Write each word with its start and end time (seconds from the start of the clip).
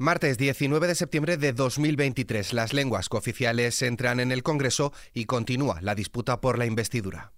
Martes 0.00 0.38
19 0.38 0.86
de 0.86 0.94
septiembre 0.94 1.36
de 1.36 1.52
2023, 1.52 2.54
las 2.54 2.72
lenguas 2.72 3.10
cooficiales 3.10 3.82
entran 3.82 4.18
en 4.18 4.32
el 4.32 4.42
Congreso 4.42 4.94
y 5.12 5.26
continúa 5.26 5.78
la 5.82 5.94
disputa 5.94 6.40
por 6.40 6.56
la 6.56 6.64
investidura. 6.64 7.34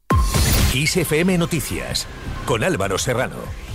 ISFM 0.73 1.39
Noticias, 1.39 2.07
con 2.47 2.63
Álvaro 2.63 2.99
Serrano. 2.99 3.72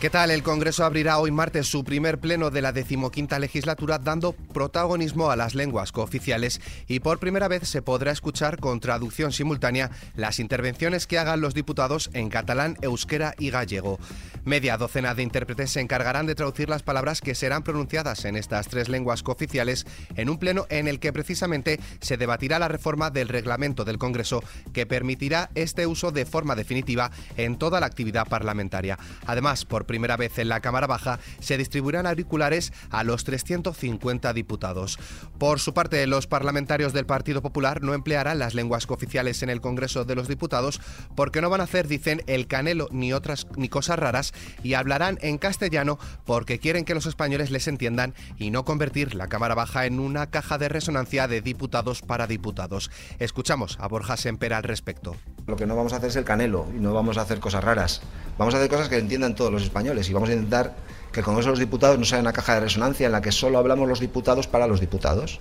¿Qué 0.00 0.10
tal? 0.10 0.30
El 0.30 0.44
Congreso 0.44 0.84
abrirá 0.84 1.18
hoy 1.18 1.32
martes 1.32 1.66
su 1.66 1.82
primer 1.82 2.18
pleno 2.20 2.50
de 2.50 2.62
la 2.62 2.70
decimoquinta 2.70 3.40
legislatura 3.40 3.98
dando 3.98 4.30
protagonismo 4.32 5.32
a 5.32 5.34
las 5.34 5.56
lenguas 5.56 5.90
cooficiales 5.90 6.60
y 6.86 7.00
por 7.00 7.18
primera 7.18 7.48
vez 7.48 7.68
se 7.68 7.82
podrá 7.82 8.12
escuchar 8.12 8.60
con 8.60 8.78
traducción 8.78 9.32
simultánea 9.32 9.90
las 10.14 10.38
intervenciones 10.38 11.08
que 11.08 11.18
hagan 11.18 11.40
los 11.40 11.52
diputados 11.52 12.10
en 12.12 12.28
catalán, 12.28 12.76
euskera 12.80 13.34
y 13.40 13.50
gallego. 13.50 13.98
Media 14.44 14.76
docena 14.76 15.16
de 15.16 15.24
intérpretes 15.24 15.72
se 15.72 15.80
encargarán 15.80 16.26
de 16.26 16.36
traducir 16.36 16.68
las 16.68 16.84
palabras 16.84 17.20
que 17.20 17.34
serán 17.34 17.64
pronunciadas 17.64 18.24
en 18.24 18.36
estas 18.36 18.68
tres 18.68 18.88
lenguas 18.88 19.24
cooficiales 19.24 19.84
en 20.14 20.30
un 20.30 20.38
pleno 20.38 20.66
en 20.70 20.86
el 20.86 21.00
que 21.00 21.12
precisamente 21.12 21.80
se 22.00 22.16
debatirá 22.16 22.60
la 22.60 22.68
reforma 22.68 23.10
del 23.10 23.28
reglamento 23.28 23.84
del 23.84 23.98
Congreso 23.98 24.44
que 24.72 24.86
permitirá 24.86 25.50
este 25.56 25.88
uso 25.88 26.12
de 26.12 26.24
forma 26.24 26.54
definitiva 26.54 27.10
en 27.36 27.58
toda 27.58 27.80
la 27.80 27.86
actividad 27.86 28.28
parlamentaria. 28.28 28.96
Además, 29.26 29.64
por 29.64 29.87
primera 29.88 30.16
vez 30.16 30.38
en 30.38 30.48
la 30.48 30.60
Cámara 30.60 30.86
Baja, 30.86 31.18
se 31.40 31.58
distribuirán 31.58 32.06
auriculares 32.06 32.72
a 32.90 33.02
los 33.02 33.24
350 33.24 34.32
diputados. 34.32 35.00
Por 35.38 35.58
su 35.58 35.74
parte, 35.74 36.06
los 36.06 36.28
parlamentarios 36.28 36.92
del 36.92 37.06
Partido 37.06 37.42
Popular 37.42 37.82
no 37.82 37.94
emplearán 37.94 38.38
las 38.38 38.54
lenguas 38.54 38.86
cooficiales 38.86 39.42
en 39.42 39.50
el 39.50 39.60
Congreso 39.60 40.04
de 40.04 40.14
los 40.14 40.28
Diputados 40.28 40.80
porque 41.16 41.40
no 41.40 41.50
van 41.50 41.60
a 41.60 41.64
hacer, 41.64 41.88
dicen, 41.88 42.22
el 42.28 42.46
canelo 42.46 42.86
ni 42.92 43.12
otras 43.12 43.48
ni 43.56 43.68
cosas 43.68 43.98
raras 43.98 44.32
y 44.62 44.74
hablarán 44.74 45.18
en 45.22 45.38
castellano 45.38 45.98
porque 46.24 46.60
quieren 46.60 46.84
que 46.84 46.94
los 46.94 47.06
españoles 47.06 47.50
les 47.50 47.66
entiendan 47.66 48.14
y 48.36 48.50
no 48.50 48.64
convertir 48.64 49.14
la 49.14 49.28
Cámara 49.28 49.54
Baja 49.54 49.86
en 49.86 49.98
una 49.98 50.30
caja 50.30 50.58
de 50.58 50.68
resonancia 50.68 51.26
de 51.26 51.40
diputados 51.40 52.02
para 52.02 52.26
diputados. 52.26 52.90
Escuchamos 53.18 53.78
a 53.80 53.88
Borja 53.88 54.16
Semper 54.16 54.52
al 54.52 54.62
respecto. 54.62 55.16
Lo 55.46 55.56
que 55.56 55.66
no 55.66 55.74
vamos 55.76 55.94
a 55.94 55.96
hacer 55.96 56.10
es 56.10 56.16
el 56.16 56.24
canelo 56.24 56.66
y 56.76 56.78
no 56.78 56.92
vamos 56.92 57.16
a 57.16 57.22
hacer 57.22 57.40
cosas 57.40 57.64
raras. 57.64 58.02
Vamos 58.36 58.54
a 58.54 58.58
hacer 58.58 58.68
cosas 58.68 58.88
que 58.88 58.98
entiendan 58.98 59.34
todos 59.34 59.50
los 59.50 59.62
españoles 59.62 59.77
y 59.80 60.12
vamos 60.12 60.28
a 60.28 60.32
intentar 60.32 60.74
que 61.12 61.20
el 61.20 61.24
Congreso 61.24 61.48
de 61.48 61.52
los 61.52 61.58
Diputados 61.60 61.98
no 61.98 62.04
sea 62.04 62.18
una 62.18 62.32
caja 62.32 62.54
de 62.54 62.60
resonancia 62.60 63.06
en 63.06 63.12
la 63.12 63.20
que 63.20 63.32
solo 63.32 63.58
hablamos 63.58 63.88
los 63.88 64.00
diputados 64.00 64.46
para 64.46 64.66
los 64.66 64.80
diputados. 64.80 65.40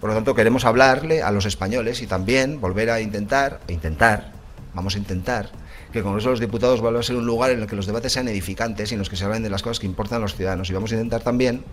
Por 0.00 0.10
lo 0.10 0.16
tanto, 0.16 0.34
queremos 0.34 0.64
hablarle 0.64 1.22
a 1.22 1.30
los 1.30 1.46
españoles 1.46 2.02
y 2.02 2.06
también 2.06 2.60
volver 2.60 2.90
a 2.90 3.00
intentar, 3.00 3.60
intentar, 3.68 4.32
vamos 4.74 4.94
a 4.94 4.98
intentar, 4.98 5.50
que 5.92 5.98
el 5.98 6.04
Congreso 6.04 6.28
de 6.28 6.32
los 6.32 6.40
Diputados 6.40 6.80
vuelva 6.80 7.00
a 7.00 7.02
ser 7.02 7.16
un 7.16 7.26
lugar 7.26 7.50
en 7.50 7.60
el 7.60 7.66
que 7.66 7.76
los 7.76 7.86
debates 7.86 8.12
sean 8.12 8.28
edificantes 8.28 8.90
y 8.90 8.94
en 8.94 8.98
los 8.98 9.08
que 9.08 9.16
se 9.16 9.24
hablen 9.24 9.42
de 9.42 9.50
las 9.50 9.62
cosas 9.62 9.80
que 9.80 9.86
importan 9.86 10.18
a 10.18 10.20
los 10.22 10.34
ciudadanos. 10.34 10.68
Y 10.70 10.72
vamos 10.72 10.90
a 10.92 10.94
intentar 10.94 11.22
también 11.22 11.64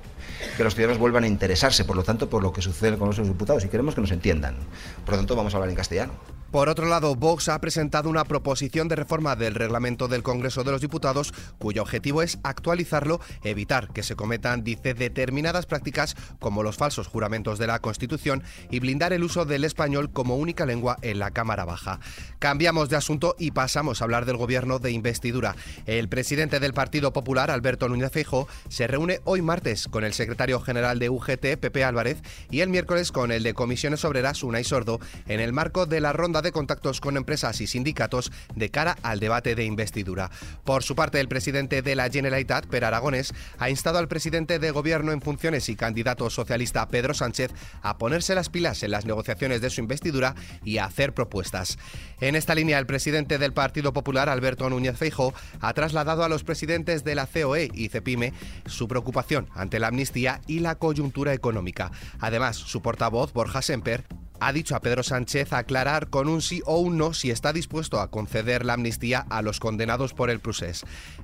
que 0.58 0.64
los 0.64 0.76
ciudadanos 0.76 1.00
vuelvan 1.00 1.24
a 1.24 1.28
interesarse, 1.28 1.86
por 1.86 1.96
lo 1.96 2.04
tanto, 2.04 2.30
por 2.30 2.44
lo 2.44 2.54
que 2.54 2.62
sucede 2.62 2.90
en 2.90 2.94
el 2.94 3.00
Congreso 3.00 3.22
de 3.22 3.28
los 3.28 3.36
Diputados 3.36 3.66
y 3.66 3.70
queremos 3.70 3.96
que 3.96 4.02
nos 4.02 4.12
entiendan. 4.12 4.56
Por 5.04 5.14
lo 5.14 5.18
tanto, 5.18 5.36
vamos 5.36 5.54
a 5.54 5.58
hablar 5.58 5.70
en 5.70 5.76
castellano. 5.76 6.14
Por 6.56 6.70
otro 6.70 6.88
lado, 6.88 7.16
Vox 7.16 7.50
ha 7.50 7.60
presentado 7.60 8.10
una 8.10 8.24
proposición 8.24 8.88
de 8.88 8.96
reforma 8.96 9.36
del 9.36 9.56
reglamento 9.56 10.08
del 10.08 10.24
Congreso 10.24 10.64
de 10.64 10.72
los 10.72 10.80
Diputados 10.80 11.34
cuyo 11.58 11.82
objetivo 11.82 12.22
es 12.22 12.40
actualizarlo, 12.44 13.20
evitar 13.44 13.90
que 13.92 14.04
se 14.04 14.16
cometan, 14.16 14.64
dice, 14.64 14.94
determinadas 14.94 15.66
prácticas 15.66 16.16
como 16.40 16.64
los 16.64 16.78
falsos 16.78 17.08
juramentos 17.08 17.60
de 17.60 17.68
la 17.68 17.80
Constitución 17.80 18.42
y 18.72 18.80
blindar 18.80 19.12
el 19.12 19.26
uso 19.26 19.44
del 19.44 19.66
español 19.66 20.12
como 20.12 20.38
única 20.38 20.66
lengua 20.66 20.96
en 21.02 21.20
la 21.20 21.32
Cámara 21.32 21.66
Baja. 21.66 22.00
Cambiamos 22.40 22.88
de 22.88 22.96
asunto 22.96 23.36
y 23.38 23.52
pasamos 23.52 24.02
a 24.02 24.05
hablar 24.06 24.26
del 24.26 24.38
gobierno 24.38 24.80
de 24.80 24.92
investidura. 24.92 25.56
El 25.86 26.08
presidente 26.08 26.60
del 26.60 26.74
Partido 26.74 27.12
Popular, 27.12 27.52
Alberto 27.52 27.90
Núñez 27.90 28.12
Feijóo, 28.12 28.48
se 28.70 28.88
reúne 28.88 29.20
hoy 29.26 29.42
martes 29.42 29.88
con 29.88 30.04
el 30.04 30.14
secretario 30.14 30.60
general 30.62 31.00
de 31.00 31.10
UGT, 31.10 31.58
Pepe 31.60 31.84
Álvarez, 31.84 32.22
y 32.50 32.62
el 32.62 32.70
miércoles 32.70 33.12
con 33.12 33.32
el 33.32 33.44
de 33.44 33.54
Comisiones 33.54 34.06
Obreras, 34.06 34.44
Unai 34.44 34.64
Sordo, 34.64 35.00
en 35.28 35.40
el 35.40 35.54
marco 35.54 35.86
de 35.86 36.00
la 36.00 36.14
ronda 36.14 36.42
de 36.42 36.52
contactos 36.52 37.02
con 37.02 37.18
empresas 37.18 37.60
y 37.62 37.68
sindicatos 37.68 38.32
de 38.56 38.70
cara 38.70 38.98
al 39.04 39.20
debate 39.20 39.56
de 39.56 39.66
investidura. 39.66 40.32
Por 40.64 40.84
su 40.84 40.96
parte, 40.96 41.20
el 41.20 41.28
presidente 41.28 41.82
de 41.82 41.96
la 41.96 42.10
Generalitat, 42.10 42.68
Per 42.68 42.86
Aragonés, 42.86 43.34
ha 43.58 43.70
instado 43.70 43.98
al 43.98 44.08
presidente 44.08 44.60
de 44.60 44.72
Gobierno 44.72 45.12
en 45.12 45.22
funciones 45.22 45.68
y 45.70 45.76
candidato 45.76 46.30
socialista 46.30 46.88
Pedro 46.88 47.14
Sánchez 47.14 47.52
a 47.82 47.98
ponerse 47.98 48.36
las 48.36 48.50
pilas 48.50 48.84
en 48.84 48.92
las 48.92 49.06
negociaciones 49.06 49.62
de 49.62 49.70
su 49.70 49.82
investidura 49.82 50.36
y 50.64 50.78
a 50.78 50.86
hacer 50.86 51.14
propuestas. 51.14 51.78
En 52.22 52.36
esta 52.36 52.56
línea, 52.56 52.80
el 52.80 52.86
presidente 52.86 53.38
del 53.38 53.54
Partido 53.54 53.94
Popular, 53.96 54.30
Alberto 54.30 54.70
Núñez 54.70 54.96
Feijóo, 54.96 55.34
ha 55.60 55.74
trasladado 55.74 56.24
a 56.24 56.30
los 56.30 56.44
presidentes 56.44 57.04
de 57.04 57.16
la 57.16 57.26
COE 57.26 57.72
y 57.74 57.90
CEPIME 57.90 58.34
su 58.68 58.88
preocupación 58.88 59.48
ante 59.56 59.80
la 59.80 59.88
amnistía 59.88 60.42
y 60.46 60.60
la 60.60 60.76
coyuntura 60.76 61.34
económica. 61.34 61.92
Además, 62.20 62.58
su 62.58 62.84
portavoz, 62.84 63.34
Borja 63.34 63.64
Semper, 63.64 64.04
ha 64.40 64.54
dicho 64.54 64.76
a 64.76 64.80
Pedro 64.80 65.04
Sánchez 65.04 65.54
aclarar 65.54 66.10
con 66.10 66.28
un 66.28 66.42
sí 66.42 66.62
o 66.66 66.80
un 66.80 66.98
no 66.98 67.14
si 67.14 67.32
está 67.32 67.54
dispuesto 67.54 68.00
a 68.00 68.12
conceder 68.12 68.66
la 68.66 68.74
amnistía 68.74 69.26
a 69.30 69.42
los 69.42 69.60
condenados 69.60 70.14
por 70.14 70.30
el 70.30 70.40
procés. 70.40 70.84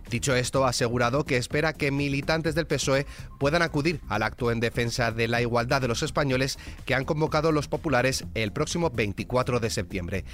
Dicho 0.10 0.36
esto, 0.36 0.66
ha 0.66 0.70
asegurado 0.70 1.26
que 1.26 1.38
espera 1.38 1.74
que 1.74 1.92
militantes 1.92 2.56
del 2.56 2.68
PSOE 2.68 3.06
puedan 3.40 3.62
acudir 3.62 4.02
al 4.08 4.24
acto 4.24 4.52
en 4.52 4.60
defensa 4.60 5.12
de 5.12 5.28
la 5.28 5.42
igualdad 5.42 5.82
de 5.82 5.88
los 5.88 6.04
españoles 6.04 6.58
que 6.86 6.96
han 6.96 7.06
convocado 7.06 7.52
los 7.52 7.68
populares 7.68 8.26
el 8.34 8.52
próximo 8.52 8.90
24 8.90 9.60
de 9.60 9.70
septiembre. 9.70 10.26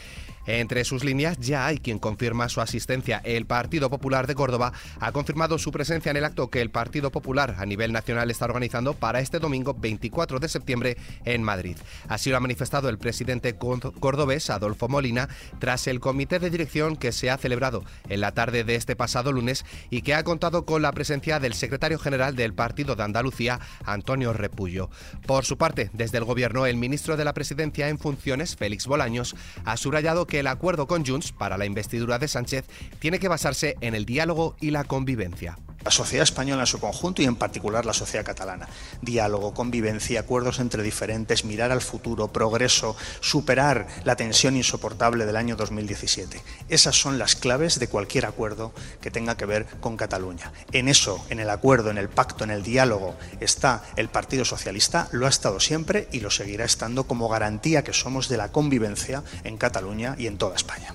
Entre 0.46 0.86
sus 0.86 1.04
líneas 1.04 1.38
ya 1.40 1.66
hay 1.66 1.80
quien 1.80 2.00
confirma 2.00 2.48
su 2.48 2.62
asistencia. 2.62 3.22
El 3.26 3.46
Partido 3.46 3.90
Popular 3.90 4.28
de 4.28 4.36
Córdoba 4.36 4.72
ha 5.00 5.12
confirmado 5.12 5.58
su 5.58 5.72
presencia 5.72 6.10
en 6.10 6.18
el 6.18 6.26
acto 6.26 6.50
que 6.50 6.62
el 6.62 6.72
Partido 6.72 7.12
Popular 7.12 7.56
a 7.58 7.66
nivel 7.66 7.92
nacional 7.92 8.32
está 8.32 8.46
organizando 8.46 8.94
para 8.94 9.20
este 9.20 9.40
domingo 9.40 9.74
24 9.74 10.40
de 10.40 10.48
septiembre 10.48 10.98
en 11.26 11.44
Madrid. 11.44 11.76
Así 12.08 12.30
lo 12.30 12.38
ha 12.38 12.40
manifestado 12.40 12.67
el 12.68 12.98
presidente 12.98 13.56
cordobés 13.56 14.50
Adolfo 14.50 14.90
Molina 14.90 15.30
tras 15.58 15.88
el 15.88 16.02
comité 16.02 16.38
de 16.38 16.50
dirección 16.50 16.98
que 16.98 17.14
se 17.14 17.30
ha 17.30 17.38
celebrado 17.38 17.86
en 18.10 18.20
la 18.20 18.34
tarde 18.34 18.66
de 18.66 18.76
este 18.76 18.98
pasado 18.98 19.32
lunes 19.32 19.64
y 19.90 20.02
que 20.02 20.14
ha 20.14 20.24
contado 20.24 20.66
con 20.66 20.82
la 20.82 20.92
presencia 20.92 21.40
del 21.40 21.54
secretario 21.54 21.98
general 21.98 22.36
del 22.36 22.54
Partido 22.54 22.98
de 22.98 23.04
Andalucía, 23.04 23.62
Antonio 23.86 24.34
Repullo. 24.34 24.90
Por 25.26 25.46
su 25.46 25.58
parte, 25.58 25.90
desde 25.94 26.18
el 26.18 26.26
Gobierno, 26.26 26.66
el 26.66 26.76
ministro 26.76 27.16
de 27.16 27.24
la 27.24 27.34
Presidencia 27.34 27.88
en 27.88 28.00
funciones, 28.00 28.58
Félix 28.58 28.86
Bolaños, 28.86 29.36
ha 29.64 29.78
subrayado 29.78 30.28
que 30.28 30.42
el 30.42 30.48
acuerdo 30.48 30.88
con 30.88 31.06
Junts 31.06 31.32
para 31.32 31.58
la 31.58 31.66
investidura 31.66 32.20
de 32.20 32.28
Sánchez 32.28 32.66
tiene 33.00 33.20
que 33.20 33.30
basarse 33.30 33.78
en 33.80 33.96
el 33.96 34.06
diálogo 34.06 34.58
y 34.60 34.72
la 34.72 34.84
convivencia 34.84 35.58
la 35.88 35.92
sociedad 35.92 36.24
española 36.24 36.64
en 36.64 36.68
su 36.68 36.82
conjunto 36.82 37.22
y 37.22 37.26
en 37.26 37.38
particular 37.38 37.86
la 37.86 37.94
sociedad 37.94 38.26
catalana. 38.26 38.68
Diálogo, 39.02 39.54
convivencia, 39.54 40.20
acuerdos 40.20 40.60
entre 40.60 40.84
diferentes, 40.84 41.46
mirar 41.46 41.72
al 41.72 41.80
futuro, 41.80 42.28
progreso, 42.28 42.98
superar 43.22 43.88
la 44.04 44.18
tensión 44.18 44.58
insoportable 44.58 45.26
del 45.26 45.38
año 45.38 45.56
2017. 45.56 46.42
Esas 46.68 47.00
son 47.00 47.18
las 47.18 47.38
claves 47.38 47.80
de 47.80 47.88
cualquier 47.88 48.26
acuerdo 48.26 48.74
que 49.00 49.12
tenga 49.12 49.38
que 49.38 49.46
ver 49.46 49.66
con 49.80 49.96
Cataluña. 49.96 50.52
En 50.74 50.90
eso, 50.90 51.24
en 51.30 51.40
el 51.40 51.50
acuerdo, 51.50 51.90
en 51.90 51.98
el 51.98 52.10
pacto, 52.10 52.44
en 52.44 52.52
el 52.52 52.64
diálogo, 52.64 53.16
está 53.40 53.86
el 53.96 54.10
Partido 54.10 54.44
Socialista, 54.44 55.08
lo 55.14 55.26
ha 55.26 55.30
estado 55.30 55.62
siempre 55.62 56.10
y 56.12 56.20
lo 56.20 56.32
seguirá 56.32 56.66
estando 56.66 57.06
como 57.06 57.30
garantía 57.30 57.86
que 57.86 57.94
somos 57.94 58.28
de 58.28 58.36
la 58.36 58.52
convivencia 58.52 59.24
en 59.46 59.56
Cataluña 59.56 60.16
y 60.18 60.28
en 60.28 60.38
toda 60.38 60.58
España. 60.58 60.94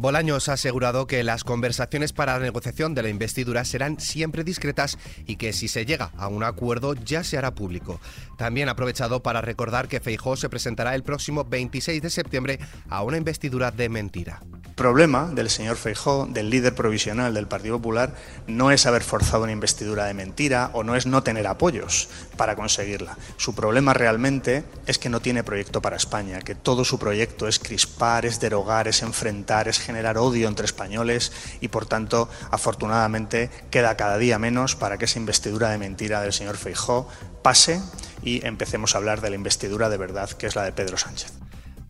Bolaños 0.00 0.48
ha 0.48 0.54
asegurado 0.54 1.06
que 1.06 1.22
las 1.22 1.44
conversaciones 1.44 2.14
para 2.14 2.38
la 2.38 2.44
negociación 2.46 2.94
de 2.94 3.02
la 3.02 3.10
investidura 3.10 3.66
serán 3.66 4.00
siempre 4.00 4.44
discretas 4.44 4.96
y 5.26 5.36
que 5.36 5.52
si 5.52 5.68
se 5.68 5.84
llega 5.84 6.10
a 6.16 6.28
un 6.28 6.42
acuerdo 6.42 6.94
ya 6.94 7.22
se 7.22 7.36
hará 7.36 7.54
público. 7.54 8.00
También 8.38 8.70
ha 8.70 8.72
aprovechado 8.72 9.22
para 9.22 9.42
recordar 9.42 9.88
que 9.88 10.00
Feijó 10.00 10.38
se 10.38 10.48
presentará 10.48 10.94
el 10.94 11.02
próximo 11.02 11.44
26 11.44 12.00
de 12.00 12.08
septiembre 12.08 12.58
a 12.88 13.02
una 13.02 13.18
investidura 13.18 13.72
de 13.72 13.90
mentira. 13.90 14.40
El 14.80 14.84
problema 14.84 15.26
del 15.30 15.50
señor 15.50 15.76
Feijó, 15.76 16.26
del 16.30 16.48
líder 16.48 16.74
provisional 16.74 17.34
del 17.34 17.46
Partido 17.46 17.76
Popular, 17.76 18.14
no 18.46 18.70
es 18.70 18.86
haber 18.86 19.02
forzado 19.02 19.42
una 19.42 19.52
investidura 19.52 20.06
de 20.06 20.14
mentira 20.14 20.70
o 20.72 20.82
no 20.82 20.96
es 20.96 21.04
no 21.04 21.22
tener 21.22 21.46
apoyos 21.48 22.08
para 22.38 22.56
conseguirla. 22.56 23.18
Su 23.36 23.54
problema 23.54 23.92
realmente 23.92 24.64
es 24.86 24.98
que 24.98 25.10
no 25.10 25.20
tiene 25.20 25.44
proyecto 25.44 25.82
para 25.82 25.98
España, 25.98 26.40
que 26.40 26.54
todo 26.54 26.86
su 26.86 26.98
proyecto 26.98 27.46
es 27.46 27.58
crispar, 27.58 28.24
es 28.24 28.40
derogar, 28.40 28.88
es 28.88 29.02
enfrentar, 29.02 29.68
es 29.68 29.78
generar 29.78 30.16
odio 30.16 30.48
entre 30.48 30.64
españoles 30.64 31.30
y 31.60 31.68
por 31.68 31.84
tanto, 31.84 32.30
afortunadamente, 32.50 33.50
queda 33.70 33.98
cada 33.98 34.16
día 34.16 34.38
menos 34.38 34.76
para 34.76 34.96
que 34.96 35.04
esa 35.04 35.18
investidura 35.18 35.68
de 35.68 35.76
mentira 35.76 36.22
del 36.22 36.32
señor 36.32 36.56
Feijó 36.56 37.06
pase 37.42 37.82
y 38.22 38.46
empecemos 38.46 38.94
a 38.94 38.98
hablar 38.98 39.20
de 39.20 39.28
la 39.28 39.36
investidura 39.36 39.90
de 39.90 39.98
verdad, 39.98 40.30
que 40.30 40.46
es 40.46 40.56
la 40.56 40.62
de 40.62 40.72
Pedro 40.72 40.96
Sánchez. 40.96 41.39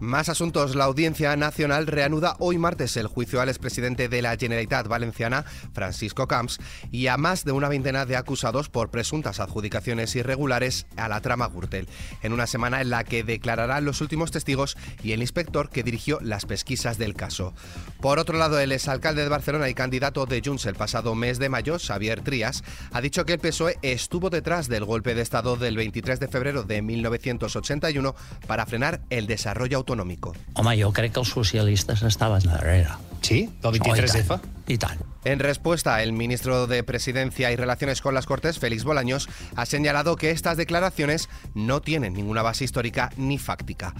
Más 0.00 0.30
asuntos. 0.30 0.76
La 0.76 0.84
Audiencia 0.84 1.36
Nacional 1.36 1.86
reanuda 1.86 2.34
hoy 2.38 2.56
martes 2.56 2.96
el 2.96 3.06
juicio 3.06 3.42
al 3.42 3.50
expresidente 3.50 4.08
de 4.08 4.22
la 4.22 4.34
Generalitat 4.34 4.88
Valenciana, 4.88 5.44
Francisco 5.74 6.26
Camps, 6.26 6.58
y 6.90 7.08
a 7.08 7.18
más 7.18 7.44
de 7.44 7.52
una 7.52 7.68
veintena 7.68 8.06
de 8.06 8.16
acusados 8.16 8.70
por 8.70 8.90
presuntas 8.90 9.40
adjudicaciones 9.40 10.16
irregulares 10.16 10.86
a 10.96 11.08
la 11.08 11.20
trama 11.20 11.48
Gürtel, 11.48 11.86
en 12.22 12.32
una 12.32 12.46
semana 12.46 12.80
en 12.80 12.88
la 12.88 13.04
que 13.04 13.24
declararán 13.24 13.84
los 13.84 14.00
últimos 14.00 14.30
testigos 14.30 14.78
y 15.02 15.12
el 15.12 15.20
inspector 15.20 15.68
que 15.68 15.82
dirigió 15.82 16.18
las 16.22 16.46
pesquisas 16.46 16.96
del 16.96 17.12
caso. 17.12 17.52
Por 18.00 18.18
otro 18.18 18.38
lado, 18.38 18.58
el 18.58 18.72
exalcalde 18.72 19.22
de 19.22 19.28
Barcelona 19.28 19.68
y 19.68 19.74
candidato 19.74 20.24
de 20.24 20.40
Junts 20.42 20.64
el 20.64 20.76
pasado 20.76 21.14
mes 21.14 21.38
de 21.38 21.50
mayo, 21.50 21.76
Xavier 21.78 22.22
Trías, 22.22 22.64
ha 22.90 23.02
dicho 23.02 23.26
que 23.26 23.34
el 23.34 23.38
PSOE 23.38 23.76
estuvo 23.82 24.30
detrás 24.30 24.66
del 24.66 24.86
golpe 24.86 25.14
de 25.14 25.20
Estado 25.20 25.56
del 25.56 25.76
23 25.76 26.18
de 26.18 26.28
febrero 26.28 26.62
de 26.62 26.80
1981 26.80 28.14
para 28.46 28.64
frenar 28.64 29.02
el 29.10 29.26
desarrollo 29.26 29.76
autonómico 29.76 29.89
autonómico. 29.90 30.34
Home, 30.54 30.76
jo 30.78 30.92
crec 30.94 31.14
que 31.14 31.20
els 31.20 31.32
socialistes 31.34 32.02
estaven 32.06 32.46
darrere. 32.46 32.94
Sí? 33.22 33.48
Del 33.62 33.74
23F? 33.80 34.38
Oh, 34.38 34.62
i, 34.70 34.78
tant. 34.78 34.78
I 34.78 34.78
tant. 34.78 35.02
En 35.22 35.38
respuesta, 35.38 36.02
el 36.02 36.14
ministro 36.14 36.66
de 36.66 36.82
Presidencia 36.82 37.52
y 37.52 37.56
Relaciones 37.56 38.00
con 38.00 38.14
las 38.14 38.24
Cortes, 38.24 38.58
Félix 38.58 38.84
Bolaños, 38.84 39.28
ha 39.54 39.66
señalado 39.66 40.16
que 40.16 40.30
estas 40.30 40.56
declaraciones 40.56 41.28
no 41.54 41.82
tienen 41.82 42.14
ninguna 42.14 42.40
base 42.40 42.64
histórica 42.64 43.10
ni 43.18 43.36
fáctica. 43.36 43.92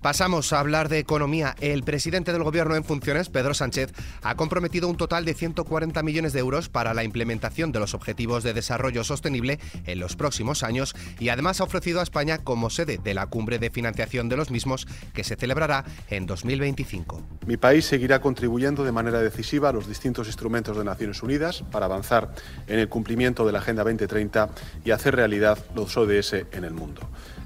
Pasamos 0.00 0.52
a 0.52 0.60
hablar 0.60 0.88
de 0.88 1.00
economía. 1.00 1.56
El 1.60 1.82
presidente 1.82 2.32
del 2.32 2.44
Gobierno 2.44 2.76
en 2.76 2.84
funciones, 2.84 3.28
Pedro 3.28 3.54
Sánchez, 3.54 3.92
ha 4.22 4.36
comprometido 4.36 4.88
un 4.88 4.96
total 4.96 5.24
de 5.24 5.34
140 5.34 6.00
millones 6.04 6.32
de 6.32 6.38
euros 6.38 6.68
para 6.68 6.94
la 6.94 7.02
implementación 7.02 7.72
de 7.72 7.80
los 7.80 7.94
Objetivos 7.94 8.44
de 8.44 8.54
Desarrollo 8.54 9.02
Sostenible 9.02 9.58
en 9.86 9.98
los 9.98 10.14
próximos 10.14 10.62
años 10.62 10.94
y 11.18 11.30
además 11.30 11.60
ha 11.60 11.64
ofrecido 11.64 11.98
a 11.98 12.04
España 12.04 12.38
como 12.38 12.70
sede 12.70 12.98
de 12.98 13.14
la 13.14 13.26
cumbre 13.26 13.58
de 13.58 13.70
financiación 13.70 14.28
de 14.28 14.36
los 14.36 14.52
mismos 14.52 14.86
que 15.12 15.24
se 15.24 15.34
celebrará 15.34 15.84
en 16.08 16.26
2025. 16.26 17.20
Mi 17.48 17.56
país 17.56 17.84
seguirá 17.84 18.20
contribuyendo 18.20 18.84
de 18.84 18.92
manera 18.92 19.20
decisiva 19.20 19.70
a 19.70 19.72
los 19.72 19.88
distintos 19.88 20.28
instrumentos 20.28 20.67
de 20.76 20.84
Naciones 20.84 21.22
Unidas 21.22 21.64
para 21.70 21.86
avanzar 21.86 22.30
en 22.66 22.78
el 22.78 22.88
cumplimiento 22.88 23.46
de 23.46 23.52
la 23.52 23.58
Agenda 23.58 23.84
2030 23.84 24.50
y 24.84 24.90
hacer 24.90 25.16
realidad 25.16 25.58
los 25.74 25.96
ODS 25.96 26.34
en 26.52 26.64
el 26.64 26.72
mundo. 26.72 27.00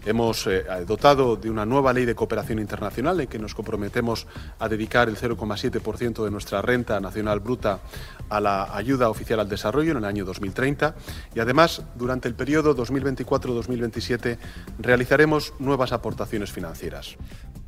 Hemos 0.05 0.49
eh, 0.49 0.65
dotado 0.85 1.37
de 1.37 1.49
una 1.49 1.65
nueva 1.65 1.93
ley 1.93 2.05
de 2.05 2.17
cooperación 2.17 2.59
internacional 2.59 3.21
en 3.21 3.29
que 3.29 3.39
nos 3.39 3.55
comprometemos 3.55 4.27
a 4.59 4.69
dedicar 4.69 5.09
el 5.09 5.17
0,7% 5.17 6.25
de 6.25 6.31
nuestra 6.31 6.61
renta 6.61 6.99
nacional 6.99 7.39
bruta 7.39 7.79
a 8.29 8.41
la 8.41 8.77
ayuda 8.77 9.09
oficial 9.09 9.39
al 9.39 9.49
desarrollo 9.49 9.93
en 9.93 9.99
el 9.99 10.05
año 10.05 10.25
2030 10.25 10.97
y 11.35 11.41
además 11.41 11.83
durante 11.95 12.27
el 12.27 12.35
periodo 12.35 12.75
2024-2027 12.77 14.39
realizaremos 14.81 15.55
nuevas 15.61 15.93
aportaciones 15.93 16.51
financieras. 16.51 17.17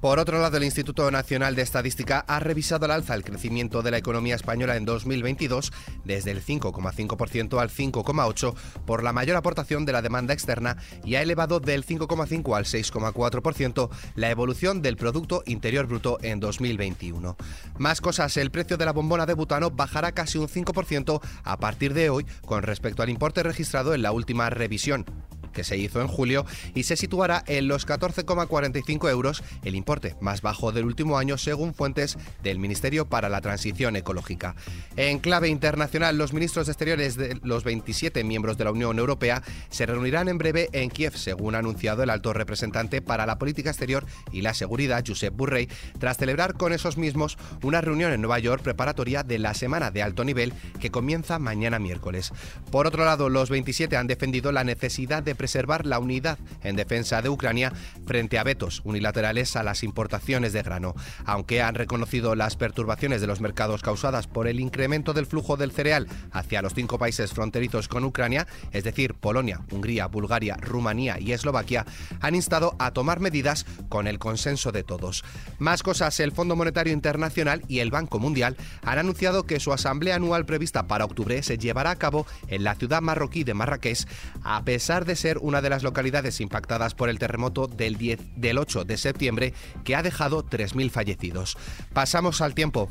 Por 0.04 0.18
otro 0.18 0.38
lado, 0.38 0.58
el 0.58 0.64
Instituto 0.64 1.10
Nacional 1.10 1.54
de 1.54 1.62
Estadística 1.62 2.26
ha 2.28 2.38
revisado 2.38 2.84
al 2.84 2.90
alza 2.90 3.14
el 3.14 3.24
crecimiento 3.24 3.80
de 3.80 3.90
la 3.90 3.96
economía 3.96 4.34
española 4.34 4.76
en 4.76 4.84
2022 4.84 5.72
desde 6.04 6.30
el 6.30 6.44
5,5% 6.44 7.58
al 7.58 7.70
5,8% 7.70 8.54
por 8.84 9.02
la 9.02 9.14
mayor 9.14 9.38
aportación 9.38 9.86
de 9.86 9.92
la 9.92 10.02
demanda 10.02 10.34
externa 10.34 10.76
y 11.06 11.14
ha 11.14 11.22
elevado 11.22 11.58
del 11.58 11.86
5,5 11.86 12.54
al 12.54 12.66
6,4% 12.66 13.88
la 14.14 14.28
evolución 14.28 14.82
del 14.82 14.98
Producto 14.98 15.42
Interior 15.46 15.86
Bruto 15.86 16.18
en 16.20 16.38
2021. 16.38 17.38
Más 17.78 18.02
cosas, 18.02 18.36
el 18.36 18.50
precio 18.50 18.76
de 18.76 18.84
la 18.84 18.92
bombona 18.92 19.24
de 19.24 19.32
butano 19.32 19.70
bajará 19.70 20.12
casi 20.12 20.36
un 20.36 20.48
5% 20.48 21.22
a 21.44 21.56
partir 21.56 21.94
de 21.94 22.10
hoy 22.10 22.26
con 22.44 22.62
respecto 22.62 23.02
al 23.02 23.08
importe 23.08 23.42
registrado 23.42 23.94
en 23.94 24.02
la 24.02 24.12
última 24.12 24.50
revisión 24.50 25.06
que 25.54 25.64
se 25.64 25.76
hizo 25.76 26.00
en 26.00 26.08
julio 26.08 26.44
y 26.74 26.82
se 26.82 26.96
situará 26.96 27.42
en 27.46 27.68
los 27.68 27.86
14,45 27.86 29.10
euros, 29.10 29.42
el 29.64 29.74
importe 29.74 30.16
más 30.20 30.42
bajo 30.42 30.72
del 30.72 30.84
último 30.84 31.18
año 31.18 31.38
según 31.38 31.74
fuentes 31.74 32.18
del 32.42 32.58
Ministerio 32.58 33.06
para 33.06 33.28
la 33.28 33.40
Transición 33.40 33.96
Ecológica. 33.96 34.54
En 34.96 35.18
clave 35.18 35.48
internacional, 35.48 36.18
los 36.18 36.32
ministros 36.32 36.66
de 36.66 36.72
Exteriores 36.72 37.16
de 37.16 37.38
los 37.42 37.64
27 37.64 38.24
miembros 38.24 38.58
de 38.58 38.64
la 38.64 38.72
Unión 38.72 38.98
Europea 38.98 39.42
se 39.70 39.86
reunirán 39.86 40.28
en 40.28 40.38
breve 40.38 40.68
en 40.72 40.90
Kiev, 40.90 41.16
según 41.16 41.54
ha 41.54 41.58
anunciado 41.58 42.02
el 42.02 42.10
alto 42.10 42.32
representante 42.32 43.00
para 43.00 43.26
la 43.26 43.38
política 43.38 43.70
exterior 43.70 44.04
y 44.32 44.42
la 44.42 44.54
seguridad, 44.54 45.04
Josep 45.06 45.34
Burrell, 45.34 45.68
tras 45.98 46.18
celebrar 46.18 46.54
con 46.54 46.72
esos 46.72 46.96
mismos 46.96 47.38
una 47.62 47.80
reunión 47.80 48.12
en 48.12 48.20
Nueva 48.20 48.38
York 48.38 48.62
preparatoria 48.62 49.22
de 49.22 49.38
la 49.38 49.54
semana 49.54 49.90
de 49.90 50.02
alto 50.02 50.24
nivel 50.24 50.52
que 50.80 50.90
comienza 50.90 51.38
mañana 51.38 51.78
miércoles. 51.78 52.32
Por 52.70 52.86
otro 52.86 53.04
lado, 53.04 53.28
los 53.28 53.50
27 53.50 53.96
han 53.96 54.06
defendido 54.06 54.52
la 54.52 54.64
necesidad 54.64 55.22
de 55.22 55.34
preservar 55.44 55.84
la 55.84 55.98
unidad 55.98 56.38
en 56.62 56.74
defensa 56.74 57.20
de 57.20 57.28
Ucrania 57.28 57.70
frente 58.06 58.38
a 58.38 58.44
vetos 58.44 58.80
unilaterales 58.82 59.56
a 59.56 59.62
las 59.62 59.82
importaciones 59.82 60.54
de 60.54 60.62
grano. 60.62 60.94
Aunque 61.26 61.60
han 61.60 61.74
reconocido 61.74 62.34
las 62.34 62.56
perturbaciones 62.56 63.20
de 63.20 63.26
los 63.26 63.42
mercados 63.42 63.82
causadas 63.82 64.26
por 64.26 64.48
el 64.48 64.58
incremento 64.58 65.12
del 65.12 65.26
flujo 65.26 65.58
del 65.58 65.70
cereal 65.70 66.08
hacia 66.32 66.62
los 66.62 66.72
cinco 66.72 66.98
países 66.98 67.34
fronterizos 67.34 67.88
con 67.88 68.04
Ucrania, 68.04 68.46
es 68.72 68.84
decir, 68.84 69.12
Polonia, 69.12 69.60
Hungría, 69.70 70.06
Bulgaria, 70.06 70.56
Rumanía 70.58 71.20
y 71.20 71.32
Eslovaquia, 71.32 71.84
han 72.22 72.34
instado 72.34 72.74
a 72.78 72.92
tomar 72.92 73.20
medidas 73.20 73.66
con 73.90 74.06
el 74.06 74.18
consenso 74.18 74.72
de 74.72 74.82
todos. 74.82 75.24
Más 75.58 75.82
cosas, 75.82 76.20
el 76.20 76.32
Fondo 76.32 76.56
Monetario 76.56 76.94
Internacional 76.94 77.60
y 77.68 77.80
el 77.80 77.90
Banco 77.90 78.18
Mundial 78.18 78.56
han 78.82 78.98
anunciado 78.98 79.44
que 79.44 79.60
su 79.60 79.74
asamblea 79.74 80.16
anual 80.16 80.46
prevista 80.46 80.86
para 80.86 81.04
octubre 81.04 81.42
se 81.42 81.58
llevará 81.58 81.90
a 81.90 81.96
cabo 81.96 82.26
en 82.48 82.64
la 82.64 82.76
ciudad 82.76 83.02
marroquí 83.02 83.44
de 83.44 83.52
Marrakech, 83.52 84.08
a 84.42 84.64
pesar 84.64 85.04
de 85.04 85.16
ser 85.16 85.33
una 85.38 85.62
de 85.62 85.70
las 85.70 85.82
localidades 85.82 86.40
impactadas 86.40 86.94
por 86.94 87.08
el 87.08 87.18
terremoto 87.18 87.66
del, 87.66 87.96
10, 87.96 88.20
del 88.36 88.58
8 88.58 88.84
de 88.84 88.96
septiembre 88.96 89.54
que 89.84 89.96
ha 89.96 90.02
dejado 90.02 90.44
3.000 90.44 90.90
fallecidos. 90.90 91.56
Pasamos 91.92 92.40
al 92.40 92.54
tiempo. 92.54 92.88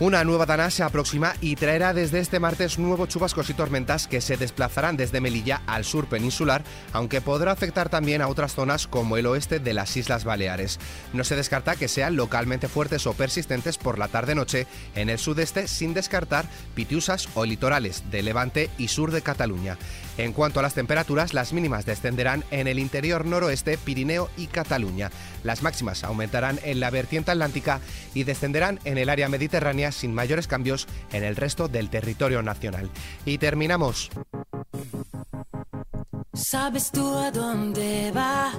Una 0.00 0.24
nueva 0.24 0.46
dana 0.46 0.70
se 0.70 0.82
aproxima 0.82 1.34
y 1.42 1.56
traerá 1.56 1.92
desde 1.92 2.20
este 2.20 2.40
martes 2.40 2.78
nuevos 2.78 3.10
chubascos 3.10 3.50
y 3.50 3.54
tormentas 3.54 4.08
que 4.08 4.22
se 4.22 4.38
desplazarán 4.38 4.96
desde 4.96 5.20
Melilla 5.20 5.60
al 5.66 5.84
sur 5.84 6.06
peninsular, 6.06 6.64
aunque 6.94 7.20
podrá 7.20 7.52
afectar 7.52 7.90
también 7.90 8.22
a 8.22 8.28
otras 8.28 8.54
zonas 8.54 8.86
como 8.86 9.18
el 9.18 9.26
oeste 9.26 9.58
de 9.58 9.74
las 9.74 9.94
Islas 9.98 10.24
Baleares. 10.24 10.78
No 11.12 11.22
se 11.22 11.36
descarta 11.36 11.76
que 11.76 11.86
sean 11.86 12.16
localmente 12.16 12.66
fuertes 12.66 13.06
o 13.06 13.12
persistentes 13.12 13.76
por 13.76 13.98
la 13.98 14.08
tarde-noche 14.08 14.66
en 14.94 15.10
el 15.10 15.18
sudeste, 15.18 15.68
sin 15.68 15.92
descartar 15.92 16.46
pitiusas 16.74 17.28
o 17.34 17.44
litorales 17.44 18.04
de 18.10 18.22
Levante 18.22 18.70
y 18.78 18.88
sur 18.88 19.10
de 19.10 19.20
Cataluña. 19.20 19.76
En 20.16 20.32
cuanto 20.32 20.60
a 20.60 20.62
las 20.62 20.74
temperaturas, 20.74 21.34
las 21.34 21.52
mínimas 21.52 21.84
descenderán 21.84 22.42
en 22.50 22.68
el 22.68 22.78
interior 22.78 23.26
noroeste, 23.26 23.76
Pirineo 23.76 24.30
y 24.38 24.46
Cataluña. 24.46 25.10
Las 25.44 25.62
máximas 25.62 26.04
aumentarán 26.04 26.58
en 26.62 26.80
la 26.80 26.88
vertiente 26.88 27.30
atlántica 27.30 27.80
y 28.14 28.24
descenderán 28.24 28.80
en 28.84 28.96
el 28.96 29.10
área 29.10 29.28
mediterránea 29.28 29.89
sin 29.92 30.14
mayores 30.14 30.46
cambios 30.46 30.86
en 31.12 31.24
el 31.24 31.36
resto 31.36 31.68
del 31.68 31.90
territorio 31.90 32.42
nacional. 32.42 32.90
Y 33.24 33.38
terminamos. 33.38 34.10
¿Sabes 36.32 36.90
tú 36.90 37.14
a 37.16 37.30
dónde 37.30 38.12
va? 38.14 38.52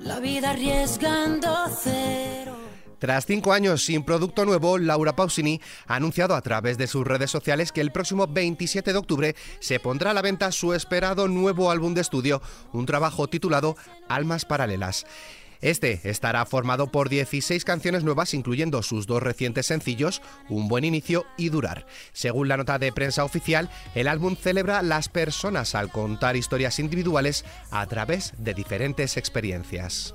La 0.00 0.20
vida 0.20 0.50
arriesgando 0.50 1.54
cero. 1.80 2.56
Tras 3.02 3.26
cinco 3.26 3.52
años 3.52 3.84
sin 3.84 4.04
producto 4.04 4.44
nuevo, 4.44 4.78
Laura 4.78 5.16
Pausini 5.16 5.60
ha 5.88 5.96
anunciado 5.96 6.36
a 6.36 6.40
través 6.40 6.78
de 6.78 6.86
sus 6.86 7.04
redes 7.04 7.32
sociales 7.32 7.72
que 7.72 7.80
el 7.80 7.90
próximo 7.90 8.28
27 8.28 8.92
de 8.92 8.98
octubre 8.98 9.34
se 9.58 9.80
pondrá 9.80 10.12
a 10.12 10.14
la 10.14 10.22
venta 10.22 10.52
su 10.52 10.72
esperado 10.72 11.26
nuevo 11.26 11.72
álbum 11.72 11.94
de 11.94 12.00
estudio, 12.00 12.40
un 12.72 12.86
trabajo 12.86 13.26
titulado 13.26 13.76
Almas 14.08 14.44
Paralelas. 14.44 15.04
Este 15.62 16.00
estará 16.10 16.44
formado 16.44 16.88
por 16.88 17.08
16 17.08 17.64
canciones 17.64 18.02
nuevas, 18.02 18.34
incluyendo 18.34 18.82
sus 18.82 19.06
dos 19.06 19.22
recientes 19.22 19.66
sencillos, 19.66 20.20
Un 20.48 20.68
buen 20.68 20.84
inicio 20.84 21.24
y 21.38 21.48
Durar. 21.48 21.86
Según 22.12 22.48
la 22.48 22.56
nota 22.56 22.78
de 22.78 22.92
prensa 22.92 23.24
oficial, 23.24 23.70
el 23.94 24.08
álbum 24.08 24.36
celebra 24.36 24.82
las 24.82 25.08
personas 25.08 25.74
al 25.74 25.90
contar 25.90 26.36
historias 26.36 26.80
individuales 26.80 27.44
a 27.70 27.86
través 27.86 28.34
de 28.38 28.54
diferentes 28.54 29.16
experiencias. 29.16 30.14